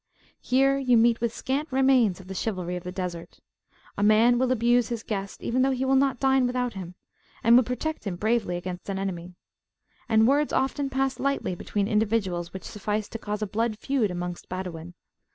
[0.41, 3.39] Here you meet with scant remains of the chivalry of the Desert.
[3.95, 6.95] A man will abuse his guest, even though he will not dine without him,
[7.43, 9.35] and would protect him bravely against an enemy.
[10.09, 14.49] And words often pass lightly between individuals which suffice to cause a blood feud amongst
[14.49, 14.95] Badawin.